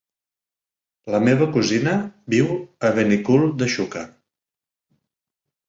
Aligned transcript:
La 1.15 1.19
meva 1.25 1.47
cosina 1.57 1.93
viu 2.35 2.49
a 2.89 2.93
Benicull 2.97 3.47
de 3.63 3.71
Xúquer. 3.77 4.05